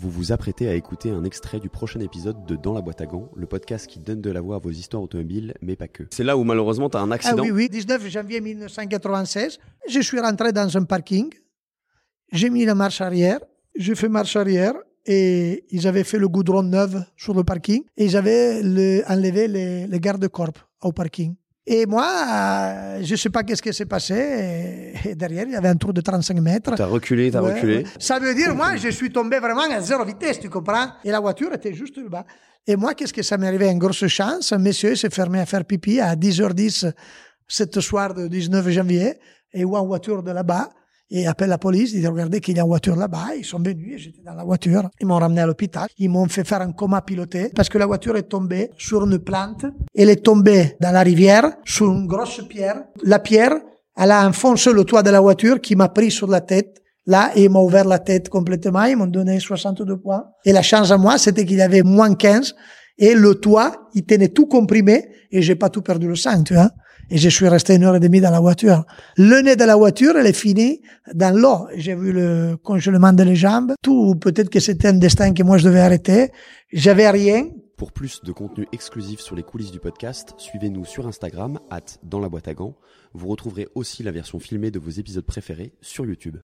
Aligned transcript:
Vous 0.00 0.08
vous 0.10 0.32
apprêtez 0.32 0.66
à 0.66 0.74
écouter 0.74 1.10
un 1.10 1.24
extrait 1.24 1.60
du 1.60 1.68
prochain 1.68 2.00
épisode 2.00 2.46
de 2.46 2.56
Dans 2.56 2.72
la 2.72 2.80
boîte 2.80 3.02
à 3.02 3.06
gants, 3.06 3.30
le 3.36 3.46
podcast 3.46 3.86
qui 3.86 3.98
donne 3.98 4.22
de 4.22 4.30
la 4.30 4.40
voix 4.40 4.56
à 4.56 4.58
vos 4.58 4.70
histoires 4.70 5.02
automobiles, 5.02 5.52
mais 5.60 5.76
pas 5.76 5.88
que. 5.88 6.04
C'est 6.10 6.24
là 6.24 6.38
où 6.38 6.44
malheureusement 6.44 6.88
tu 6.88 6.96
as 6.96 7.00
un 7.00 7.10
Ah 7.10 7.16
accident. 7.16 7.42
oui, 7.42 7.50
oui, 7.50 7.68
19 7.68 8.08
janvier 8.08 8.40
1996. 8.40 9.58
Je 9.88 10.00
suis 10.00 10.18
rentré 10.18 10.52
dans 10.52 10.74
un 10.78 10.84
parking. 10.84 11.28
J'ai 12.32 12.48
mis 12.48 12.64
la 12.64 12.74
marche 12.74 13.00
arrière. 13.02 13.40
J'ai 13.74 13.94
fait 13.94 14.08
marche 14.08 14.36
arrière 14.36 14.72
et 15.06 15.64
ils 15.70 15.86
avaient 15.86 16.04
fait 16.04 16.18
le 16.18 16.28
goudron 16.28 16.62
neuf 16.62 16.94
sur 17.16 17.34
le 17.34 17.44
parking 17.44 17.82
et 17.98 18.04
ils 18.06 18.16
avaient 18.16 18.62
le- 18.62 19.02
enlevé 19.06 19.48
les, 19.48 19.86
les 19.86 20.00
garde-corps 20.00 20.52
au 20.82 20.92
parking. 20.92 21.34
Et 21.72 21.86
moi, 21.86 22.04
euh, 22.04 22.98
je 23.00 23.12
ne 23.12 23.16
sais 23.16 23.30
pas 23.30 23.44
qu'est-ce 23.44 23.62
qui 23.62 23.72
s'est 23.72 23.86
passé. 23.86 24.92
Et, 25.04 25.14
derrière, 25.14 25.44
il 25.46 25.52
y 25.52 25.54
avait 25.54 25.68
un 25.68 25.76
trou 25.76 25.92
de 25.92 26.00
35 26.00 26.40
mètres. 26.40 26.74
T'as 26.74 26.86
reculé, 26.86 27.30
t'as 27.30 27.40
Ouais, 27.40 27.54
reculé. 27.54 27.84
Ça 27.96 28.18
veut 28.18 28.34
dire, 28.34 28.56
moi, 28.56 28.74
je 28.74 28.88
suis 28.88 29.12
tombé 29.12 29.38
vraiment 29.38 29.70
à 29.70 29.80
zéro 29.80 30.04
vitesse, 30.04 30.40
tu 30.40 30.50
comprends 30.50 30.88
Et 31.04 31.12
la 31.12 31.20
voiture 31.20 31.54
était 31.54 31.72
juste 31.72 31.96
là-bas. 31.96 32.24
Et 32.66 32.74
moi, 32.74 32.94
qu'est-ce 32.94 33.12
que 33.12 33.22
ça 33.22 33.38
m'est 33.38 33.46
arrivé? 33.46 33.68
Une 33.70 33.78
grosse 33.78 34.04
chance. 34.08 34.52
Un 34.52 34.58
monsieur 34.58 34.96
s'est 34.96 35.10
fermé 35.10 35.38
à 35.38 35.46
faire 35.46 35.64
pipi 35.64 36.00
à 36.00 36.16
10h10 36.16 36.92
ce 37.46 37.80
soir 37.80 38.14
du 38.14 38.28
19 38.28 38.68
janvier 38.70 39.14
et 39.52 39.64
où 39.64 39.76
en 39.76 39.86
voiture 39.86 40.24
de 40.24 40.32
là-bas. 40.32 40.70
Et 41.12 41.26
appelle 41.26 41.48
la 41.48 41.58
police, 41.58 41.92
dit 41.92 42.06
regardez 42.06 42.40
qu'il 42.40 42.56
y 42.56 42.60
a 42.60 42.62
une 42.62 42.68
voiture 42.68 42.94
là-bas. 42.94 43.34
Ils 43.36 43.44
sont 43.44 43.58
venus 43.58 44.00
j'étais 44.00 44.22
dans 44.24 44.34
la 44.34 44.44
voiture. 44.44 44.88
Ils 45.00 45.06
m'ont 45.08 45.18
ramené 45.18 45.40
à 45.40 45.46
l'hôpital. 45.46 45.88
Ils 45.98 46.08
m'ont 46.08 46.28
fait 46.28 46.44
faire 46.44 46.60
un 46.62 46.70
coma 46.70 47.02
piloté 47.02 47.50
parce 47.54 47.68
que 47.68 47.78
la 47.78 47.86
voiture 47.86 48.16
est 48.16 48.28
tombée 48.28 48.70
sur 48.78 49.04
une 49.04 49.18
plante. 49.18 49.64
Elle 49.92 50.10
est 50.10 50.24
tombée 50.24 50.76
dans 50.80 50.92
la 50.92 51.00
rivière 51.00 51.50
sur 51.64 51.90
une 51.90 52.06
grosse 52.06 52.42
pierre. 52.48 52.84
La 53.02 53.18
pierre, 53.18 53.54
elle 53.96 54.12
a 54.12 54.26
enfoncé 54.28 54.72
le 54.72 54.84
toit 54.84 55.02
de 55.02 55.10
la 55.10 55.20
voiture 55.20 55.60
qui 55.60 55.74
m'a 55.74 55.88
pris 55.88 56.12
sur 56.12 56.28
la 56.28 56.40
tête. 56.40 56.80
Là, 57.06 57.32
ils 57.34 57.50
m'ont 57.50 57.64
ouvert 57.64 57.86
la 57.86 57.98
tête 57.98 58.28
complètement. 58.28 58.84
Ils 58.84 58.96
m'ont 58.96 59.06
donné 59.06 59.40
62 59.40 59.96
points. 59.96 60.26
Et 60.44 60.52
la 60.52 60.62
chance 60.62 60.92
à 60.92 60.96
moi, 60.96 61.18
c'était 61.18 61.44
qu'il 61.44 61.58
y 61.58 61.62
avait 61.62 61.82
moins 61.82 62.14
15. 62.14 62.54
Et 62.98 63.14
le 63.14 63.34
toit, 63.34 63.88
il 63.94 64.04
tenait 64.04 64.28
tout 64.28 64.46
comprimé. 64.46 65.08
Et 65.32 65.42
j'ai 65.42 65.56
pas 65.56 65.70
tout 65.70 65.82
perdu 65.82 66.06
le 66.06 66.14
sang, 66.14 66.44
tu 66.44 66.54
vois. 66.54 66.70
Et 67.10 67.18
je 67.18 67.28
suis 67.28 67.48
resté 67.48 67.74
une 67.74 67.84
heure 67.84 67.96
et 67.96 68.00
demie 68.00 68.20
dans 68.20 68.30
la 68.30 68.38
voiture. 68.38 68.84
Le 69.16 69.42
nez 69.42 69.56
de 69.56 69.64
la 69.64 69.74
voiture, 69.74 70.16
elle 70.16 70.26
est 70.26 70.32
finie 70.32 70.80
dans 71.12 71.36
l'eau. 71.36 71.66
J'ai 71.74 71.96
vu 71.96 72.12
le 72.12 72.56
congèlement 72.62 73.12
de 73.12 73.24
les 73.24 73.34
jambes. 73.34 73.72
Tout, 73.82 74.14
peut-être 74.14 74.48
que 74.48 74.60
c'était 74.60 74.88
un 74.88 74.94
destin 74.94 75.34
que 75.34 75.42
moi 75.42 75.58
je 75.58 75.64
devais 75.64 75.80
arrêter. 75.80 76.30
J'avais 76.72 77.10
rien. 77.10 77.48
Pour 77.76 77.92
plus 77.92 78.20
de 78.22 78.30
contenu 78.30 78.66
exclusif 78.72 79.20
sur 79.20 79.34
les 79.34 79.42
coulisses 79.42 79.72
du 79.72 79.80
podcast, 79.80 80.34
suivez-nous 80.36 80.84
sur 80.84 81.08
Instagram, 81.08 81.58
at 81.70 81.80
dans 82.04 82.20
la 82.20 82.28
boîte 82.28 82.46
à 82.46 82.54
gants. 82.54 82.76
Vous 83.14 83.26
retrouverez 83.26 83.66
aussi 83.74 84.02
la 84.02 84.12
version 84.12 84.38
filmée 84.38 84.70
de 84.70 84.78
vos 84.78 84.90
épisodes 84.90 85.24
préférés 85.24 85.72
sur 85.80 86.04
YouTube. 86.04 86.36